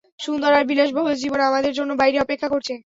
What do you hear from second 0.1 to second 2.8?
সুন্দর আর বিলাসবহুল জীবন, আমাদের জন্য বাইরে অপেক্ষা করছে।